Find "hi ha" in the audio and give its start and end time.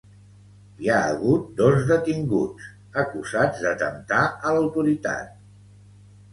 0.83-1.01